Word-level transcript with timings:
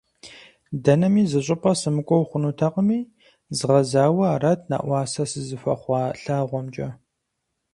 Дэнэми 0.83 1.23
зыщӀыпӀэ 1.31 1.73
сымыкӀуэу 1.79 2.27
хъунутэкъыми, 2.29 2.99
згъэзауэ 3.57 4.23
арат 4.33 4.61
нэӀуасэ 4.69 5.23
сызыхуэхъуа 5.31 6.01
лъагъуэмкӀэ. 6.23 6.87